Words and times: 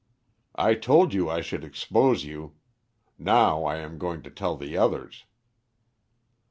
I 0.55 0.73
told 0.73 1.13
you 1.13 1.29
I 1.29 1.41
should 1.41 1.63
expose 1.63 2.25
you. 2.25 2.55
Now 3.19 3.65
I 3.65 3.75
am 3.75 3.99
going 3.99 4.23
to 4.23 4.31
tell 4.31 4.57
the 4.57 4.75
others." 4.75 5.25